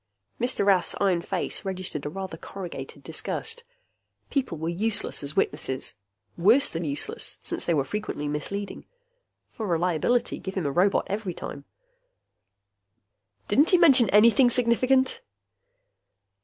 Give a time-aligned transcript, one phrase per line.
[0.39, 0.65] Mr.
[0.65, 3.63] Rath's iron face registered a rather corrugated disgust.
[4.31, 5.93] People were useless as witnesses.
[6.39, 8.87] Worse than useless, since they were frequently misleading.
[9.51, 11.65] For reliability, give him a robot every time.
[13.47, 15.21] "Didn't he mention anything significant?"